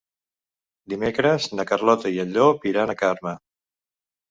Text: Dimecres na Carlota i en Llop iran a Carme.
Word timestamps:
Dimecres 0.93 1.45
na 1.59 1.67
Carlota 1.73 2.13
i 2.17 2.19
en 2.25 2.33
Llop 2.39 2.67
iran 2.73 2.97
a 2.97 2.99
Carme. 3.05 3.37